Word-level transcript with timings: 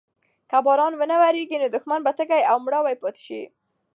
که 0.49 0.57
باران 0.65 0.93
ونه 0.99 1.15
وریږي 1.21 1.57
نو 1.61 1.67
دښتې 1.75 1.97
به 2.05 2.11
تږې 2.17 2.41
او 2.51 2.57
مړاوې 2.65 2.95
پاتې 3.01 3.21
شي. 3.25 3.41